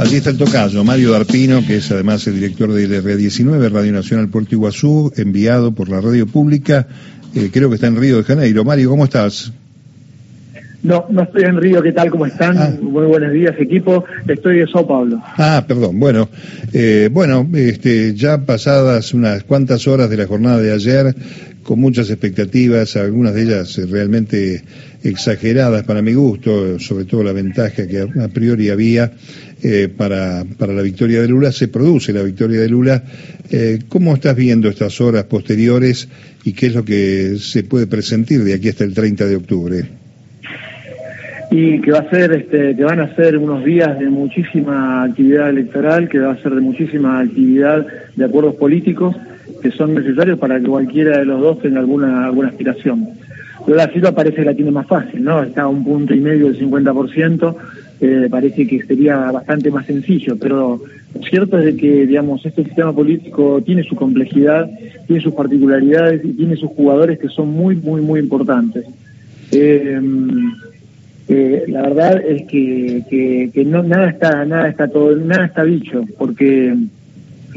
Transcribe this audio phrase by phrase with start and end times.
[0.00, 4.30] Allí está el tocayo, Mario Darpino, que es además el director de R19, Radio Nacional
[4.30, 6.88] Puerto Iguazú, enviado por la radio pública,
[7.34, 8.64] eh, creo que está en Río de Janeiro.
[8.64, 9.52] Mario, ¿cómo estás?
[10.82, 12.10] No, no estoy en Río, ¿qué tal?
[12.10, 12.56] ¿Cómo están?
[12.56, 12.72] Ah.
[12.80, 14.04] Muy buenos días, equipo.
[14.26, 15.20] Estoy de Sao Paulo.
[15.36, 16.00] Ah, perdón.
[16.00, 16.28] Bueno,
[16.72, 21.14] eh, bueno, este, ya pasadas unas cuantas horas de la jornada de ayer,
[21.62, 24.62] con muchas expectativas, algunas de ellas realmente
[25.02, 29.12] exageradas para mi gusto, sobre todo la ventaja que a priori había
[29.62, 33.04] eh, para, para la victoria de Lula, se produce la victoria de Lula.
[33.50, 36.08] Eh, ¿Cómo estás viendo estas horas posteriores
[36.44, 39.99] y qué es lo que se puede presentir de aquí hasta el 30 de octubre?
[41.50, 45.50] Y que va a ser este, que van a ser unos días de muchísima actividad
[45.50, 49.16] electoral, que va a ser de muchísima actividad de acuerdos políticos
[49.60, 53.08] que son necesarios para que cualquiera de los dos tenga alguna alguna aspiración.
[53.66, 55.42] La Silva parece que la tiene más fácil, ¿no?
[55.42, 57.56] Está a un punto y medio del 50%,
[58.00, 60.80] eh, parece que sería bastante más sencillo, pero
[61.14, 64.70] lo cierto es de que, digamos, este sistema político tiene su complejidad,
[65.06, 68.86] tiene sus particularidades y tiene sus jugadores que son muy, muy, muy importantes.
[69.52, 70.00] Eh,
[71.32, 76.04] eh, la verdad es que, que, no nada está nada está todo nada está dicho
[76.18, 76.76] porque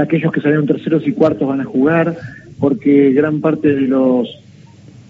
[0.00, 2.16] aquellos que salieron terceros y cuartos van a jugar
[2.58, 4.26] porque gran parte de los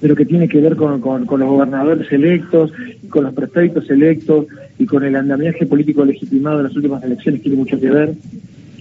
[0.01, 2.73] de lo que tiene que ver con, con, los gobernadores electos,
[3.11, 7.59] con los prefectos electos y con el andamiaje político legitimado de las últimas elecciones tiene
[7.59, 8.15] mucho que ver.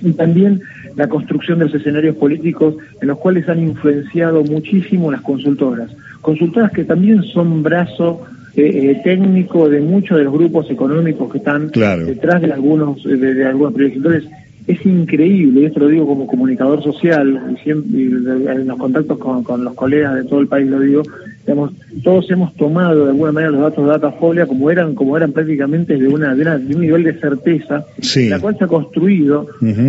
[0.02, 0.62] Y también
[0.96, 5.92] la construcción de los escenarios políticos en los cuales han influenciado muchísimo las consultoras.
[6.22, 8.26] Consultoras que también son brazo
[8.58, 13.46] eh, eh, técnico de muchos de los grupos económicos que están detrás de algunos de,
[13.46, 14.04] algunos proyectos.
[14.04, 14.32] Entonces,
[14.66, 19.64] es increíble, y esto lo digo como comunicador social, y, siempre, en los contactos con,
[19.64, 21.04] los colegas de todo el país lo digo,
[21.46, 21.72] digamos,
[22.04, 25.96] todos hemos tomado de alguna manera los datos de Datafolia como eran, como eran prácticamente
[25.96, 29.48] de una, de, un nivel de certeza, en la cual se ha construido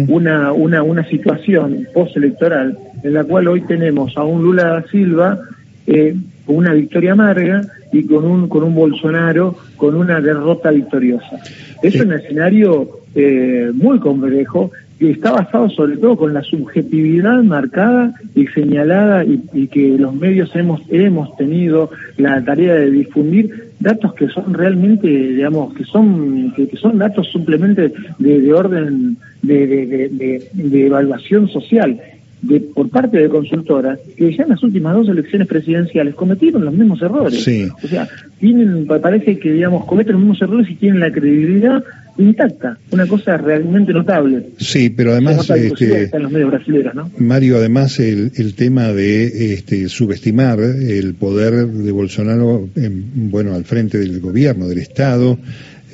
[0.08, 5.40] una, una, una situación postelectoral en la cual hoy tenemos a un Lula da Silva
[5.86, 6.14] eh,
[6.48, 7.60] con una victoria amarga
[7.92, 11.38] y con un, con un Bolsonaro con una derrota victoriosa.
[11.82, 18.14] Es un escenario eh, muy complejo que está basado sobre todo con la subjetividad marcada
[18.34, 24.28] y señalada y, que los medios hemos hemos tenido la tarea de difundir datos que
[24.28, 31.46] son realmente digamos que son que, son datos simplemente de, orden de, de, de evaluación
[31.48, 32.00] social
[32.42, 36.74] de, por parte de consultoras que ya en las últimas dos elecciones presidenciales cometieron los
[36.74, 37.40] mismos errores.
[37.82, 41.82] O sea, tienen, parece que digamos cometen los mismos errores y tienen la credibilidad
[42.18, 44.50] intacta, una cosa realmente notable.
[44.58, 47.10] Sí, pero además este, en los medios brasileños, ¿no?
[47.18, 53.64] Mario, además el, el tema de este, subestimar el poder de Bolsonaro, en, bueno, al
[53.64, 55.38] frente del gobierno, del Estado,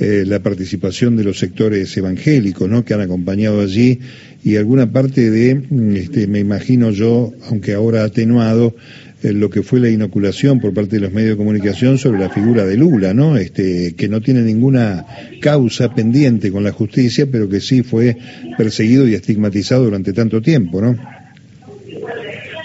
[0.01, 2.85] eh, la participación de los sectores evangélicos, ¿no?
[2.85, 4.01] Que han acompañado allí
[4.45, 8.75] y alguna parte de, mm, este, me imagino yo, aunque ahora atenuado,
[9.23, 12.29] eh, lo que fue la inoculación por parte de los medios de comunicación sobre la
[12.29, 13.37] figura de Lula, ¿no?
[13.37, 15.07] Este, que no tiene ninguna
[15.41, 18.17] causa pendiente con la justicia, pero que sí fue
[18.59, 20.99] perseguido y estigmatizado durante tanto tiempo, ¿no?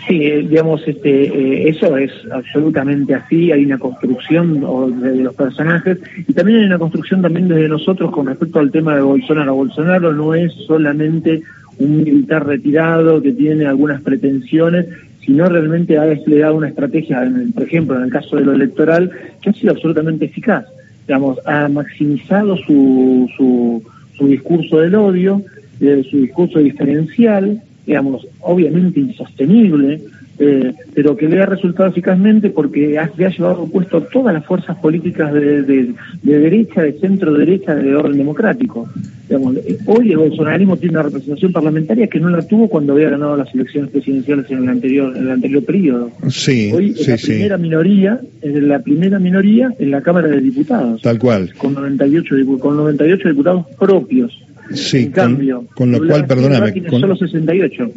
[0.10, 3.52] Sí, digamos, este, eh, eso es absolutamente así.
[3.52, 4.60] Hay una construcción
[5.04, 8.96] de los personajes y también hay una construcción también desde nosotros con respecto al tema
[8.96, 9.54] de Bolsonaro.
[9.54, 11.44] Bolsonaro no es solamente
[11.78, 14.88] un militar retirado que tiene algunas pretensiones,
[15.24, 19.12] sino realmente ha desplegado una estrategia, por ejemplo, en el caso de lo electoral,
[19.44, 20.66] que ha sido absolutamente eficaz.
[21.08, 23.84] Digamos, ha maximizado su, su,
[24.18, 25.44] su discurso del odio,
[25.80, 30.00] eh, su discurso diferencial, digamos, obviamente insostenible,
[30.38, 34.46] eh, pero que le ha resultado eficazmente porque ha, le ha llevado puesto todas las
[34.46, 38.88] fuerzas políticas de, de, derecha, de centro derecha, de orden democrático.
[39.28, 39.58] Digamos,
[39.88, 43.52] hoy el bolsonarismo tiene una representación parlamentaria que no la tuvo cuando había ganado las
[43.56, 46.12] elecciones presidenciales en el anterior, en el anterior periodo.
[46.30, 51.02] Sí, hoy es la primera minoría, es la primera minoría en la Cámara de Diputados.
[51.02, 51.52] Tal cual.
[51.58, 54.32] Con 98, con 98 diputados propios.
[54.74, 57.02] Sí, con, lo cual, perdóname, con,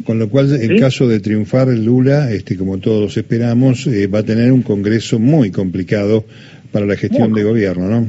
[0.05, 4.23] con, lo cual el caso de triunfar Lula, este, como todos esperamos, eh, va a
[4.23, 6.23] tener un Congreso muy complicado
[6.71, 8.07] para la gestión de gobierno, ¿no?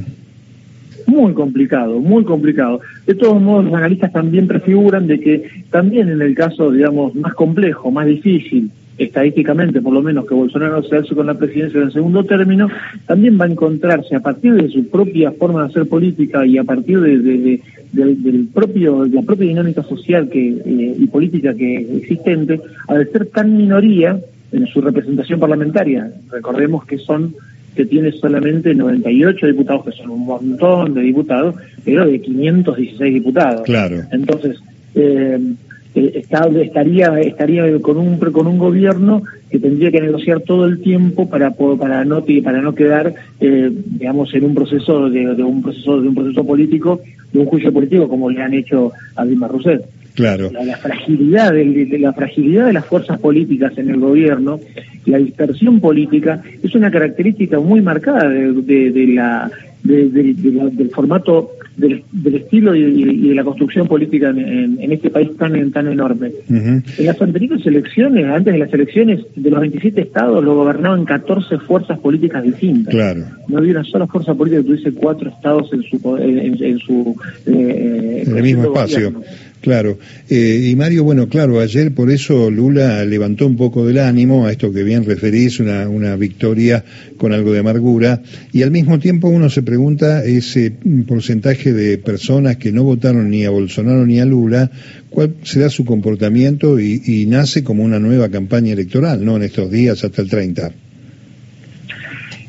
[1.07, 2.81] Muy complicado, muy complicado.
[3.05, 7.35] De todos modos, los analistas también prefiguran de que también en el caso, digamos, más
[7.35, 11.87] complejo, más difícil, estadísticamente por lo menos que Bolsonaro se hace con la presidencia en
[11.87, 12.69] el segundo término,
[13.05, 16.63] también va a encontrarse a partir de su propia forma de hacer política y a
[16.63, 17.59] partir de,
[17.91, 23.27] del, propio, de la propia dinámica social que, eh, y política que existente, al ser
[23.27, 24.19] tan minoría
[24.51, 27.35] en su representación parlamentaria, recordemos que son
[27.75, 33.63] que tiene solamente 98 diputados, que son un montón de diputados, pero de 516 diputados.
[33.63, 34.01] Claro.
[34.11, 34.57] Entonces,
[34.95, 35.37] eh,
[35.95, 36.23] eh
[36.61, 41.51] estaría estaría con un con un gobierno que tendría que negociar todo el tiempo para
[41.51, 46.15] para no para no quedar eh, digamos en un proceso de, un proceso de un
[46.15, 47.01] proceso político
[47.31, 49.81] de un juicio político como le han hecho a Dilma Rousseff
[50.15, 50.49] Claro.
[50.49, 54.61] La, fragilidad de, la fragilidad de las fuerzas políticas en el gobierno,
[55.05, 59.51] la dispersión política es una característica muy marcada de, la,
[59.83, 62.03] del formato del,
[62.35, 66.31] estilo y, de la construcción política en, este país tan tan enorme.
[66.49, 71.59] En las anteriores elecciones, antes de las elecciones, de los 27 estados lo gobernaban 14
[71.59, 72.93] fuerzas políticas distintas.
[72.93, 73.25] Claro.
[73.47, 78.23] No había una sola fuerza política que tuviese cuatro estados en su en, su eh,
[78.25, 79.13] en el mismo espacio.
[79.61, 79.97] Claro.
[80.29, 84.51] Eh, y Mario, bueno, claro, ayer por eso Lula levantó un poco del ánimo a
[84.51, 86.83] esto que bien referís, una, victoria
[87.17, 88.21] con algo de amargura,
[88.53, 90.71] y al mismo tiempo uno se pregunta ese
[91.07, 94.69] porcentaje de personas que no votaron ni a Bolsonaro ni a Lula,
[95.09, 99.37] cuál será su comportamiento y, y nace como una nueva campaña electoral, ¿no?
[99.37, 100.84] En estos días hasta el 30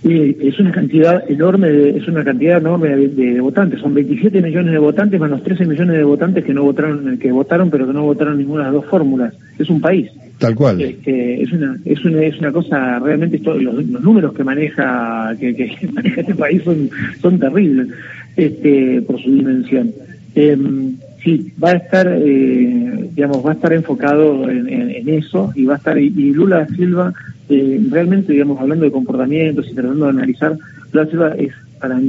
[0.06, 3.80] es una cantidad enorme, de, es una cantidad enorme de, votantes.
[3.80, 7.32] Son 27 millones de votantes más los 13 millones de votantes que no votaron, que
[7.32, 9.34] votaron pero que no votaron ninguna de las dos fórmulas.
[9.58, 10.10] Es un país.
[10.38, 10.80] Tal cual.
[10.80, 15.54] Este, es una es una es una cosa realmente los, los números que maneja que,
[15.54, 17.88] que, maneja este país son son terribles
[18.36, 19.92] este por su dimensión.
[20.34, 20.94] Em,
[21.26, 25.76] sí, va a estar, eh, digamos, va a estar enfocado en, eso y va a
[25.78, 27.12] estar, y, Lula Silva,
[27.48, 30.56] eh, realmente, digamos, hablando de comportamientos y tratando de analizar,
[30.92, 32.00] Lula Silva es para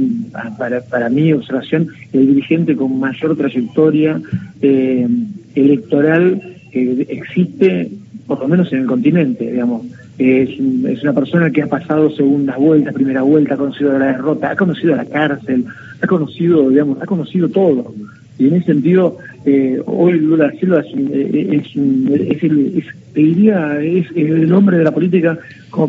[0.56, 4.20] para, para mi observación, el dirigente con mayor trayectoria
[4.62, 5.06] eh,
[5.54, 6.40] electoral
[6.72, 7.90] que existe,
[8.26, 9.84] por lo menos en el continente, digamos.
[10.16, 14.50] Es, es, una persona que ha pasado segunda vuelta, primera vuelta, ha conocido la derrota,
[14.50, 15.64] ha conocido la cárcel,
[16.00, 17.92] ha conocido, digamos, ha conocido todo.
[18.38, 24.06] Y en ese sentido, eh, hoy Lula Silva es, eh, es, es, el, diría, es
[24.14, 25.38] el hombre de la política
[25.70, 25.88] con,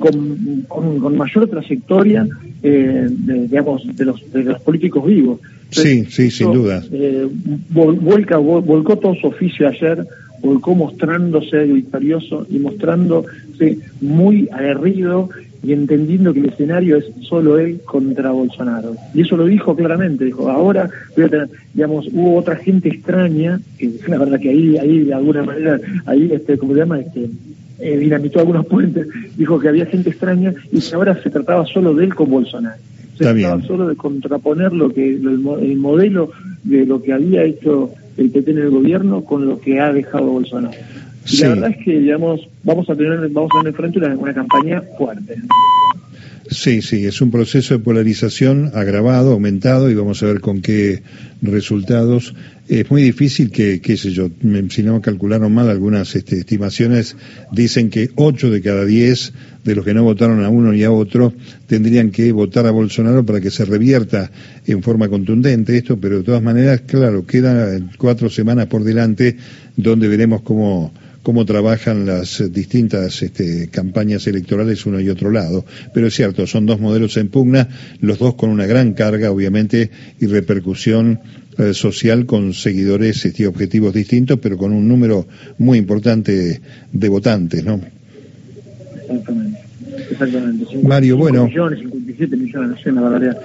[0.68, 2.28] con, mayor trayectoria,
[2.64, 5.40] eh, de, digamos, de los, de los políticos vivos.
[5.70, 6.84] sí, sí, sin duda.
[6.92, 7.28] Eh,
[7.70, 10.06] volca, volcó todo su oficio ayer,
[10.42, 15.30] volcó mostrándose victorioso y mostrándose muy aguerrido
[15.62, 18.96] y entendiendo que el escenario es solo él contra Bolsonaro.
[19.14, 20.90] Y eso lo dijo claramente, dijo, ahora,
[21.74, 26.32] digamos, hubo otra gente extraña, que la verdad que ahí, ahí de alguna manera, ahí,
[26.32, 27.00] este, ¿cómo se llama?
[27.00, 27.30] Este,
[27.80, 29.08] eh, dinamitó algunos puentes,
[29.38, 32.78] dijo que había gente extraña y que ahora se trataba solo de él con Bolsonaro.
[33.18, 35.40] Se trataba solo de contraponer lo que el,
[35.78, 36.32] modelo
[36.64, 40.28] de lo que había hecho el PT en el gobierno con lo que ha dejado
[40.28, 40.78] Bolsonaro.
[41.42, 44.82] La verdad es que, digamos, vamos a tener, vamos a tener frente una, una campaña
[44.98, 45.36] fuerte.
[46.52, 51.04] Sí, sí, es un proceso de polarización agravado, aumentado y vamos a ver con qué
[51.44, 52.34] resultados.
[52.68, 54.30] Es muy difícil que, qué sé yo,
[54.70, 57.16] si no calcularon mal algunas este, estimaciones,
[57.52, 59.34] dicen que 8 de cada 10
[59.64, 61.34] de los que no votaron a uno y a otro
[61.68, 64.32] tendrían que votar a Bolsonaro para que se revierta
[64.66, 69.38] en forma contundente esto, pero de todas maneras, claro, quedan cuatro semanas por delante
[69.78, 70.92] donde veremos cómo
[71.24, 75.66] cómo trabajan las distintas este, campañas electorales uno y otro lado.
[75.94, 77.68] Pero es cierto, son dos modelos en pugna,
[78.02, 81.20] los dos con una gran carga, obviamente, y repercusión
[81.58, 86.62] eh, social con seguidores y este, objetivos distintos, pero con un número muy importante
[86.92, 87.82] de votantes, ¿no?
[88.96, 89.60] Exactamente.
[90.10, 90.78] Exactamente.
[90.84, 91.46] Mario, bueno.
[91.46, 93.42] Millones, 57 millones, no la verdad.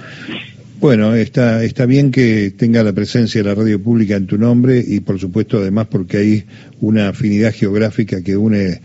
[0.80, 4.82] Bueno, está, está bien que tenga la presencia de la radio pública en tu nombre
[4.86, 6.44] y por supuesto además porque hay
[6.80, 8.80] una afinidad geográfica que une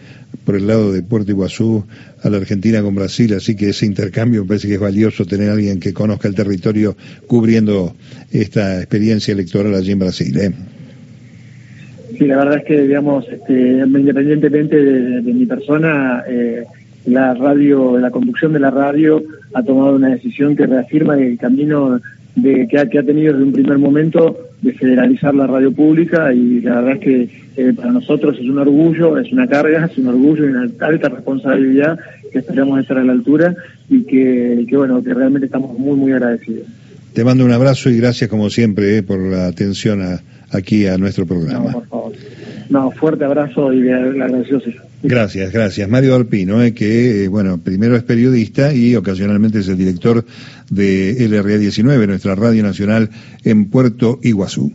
[0.45, 1.85] por el lado de Puerto Iguazú
[2.23, 5.49] a la Argentina con Brasil, así que ese intercambio me parece que es valioso tener
[5.49, 6.95] a alguien que conozca el territorio
[7.27, 7.95] cubriendo
[8.31, 10.39] esta experiencia electoral allí en Brasil.
[10.39, 10.51] ¿eh?
[12.17, 16.63] Sí, la verdad es que, digamos, este, independientemente de, mi persona, eh,
[17.05, 21.99] la radio, la conducción de la radio ha tomado una decisión que reafirma el camino
[22.35, 26.33] de, que, ha, que ha tenido desde un primer momento de federalizar la radio pública
[26.33, 29.97] y la verdad es que eh, para nosotros es un orgullo, es una carga, es
[29.97, 31.97] un orgullo y una alta responsabilidad
[32.31, 33.55] que esperamos estar a la altura
[33.89, 36.67] y que, que bueno, que realmente estamos muy, muy agradecidos.
[37.13, 40.01] Te mando un abrazo y gracias como siempre eh, por la atención
[40.51, 41.71] aquí a nuestro programa.
[41.71, 42.13] por favor.
[42.69, 44.61] No, fuerte abrazo y agradecido
[45.01, 45.89] Gracias, gracias.
[45.89, 50.25] Mario Alpino, eh, que, eh, bueno, primero es periodista y ocasionalmente es el director
[50.69, 53.09] de LRA 19, nuestra radio nacional
[53.43, 54.73] en Puerto Iguazú.